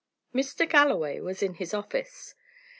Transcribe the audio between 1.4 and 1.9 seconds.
in his